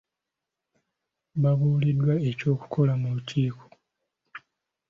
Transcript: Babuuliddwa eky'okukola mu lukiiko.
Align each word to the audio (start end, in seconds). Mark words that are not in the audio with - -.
Babuuliddwa 1.41 2.13
eky'okukola 2.29 2.93
mu 3.01 3.07
lukiiko. 3.15 3.65